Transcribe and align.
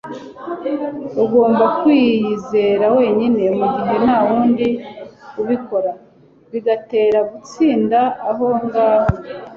Ugomba 1.23 1.65
kwiyizera 1.79 2.85
wenyine 2.97 3.43
mugihe 3.57 3.95
ntawundi 4.05 4.67
ubikora- 5.41 5.91
bigutera 6.51 7.19
gutsinda 7.31 7.99
aho 8.29 8.45
ngaho. 8.65 9.09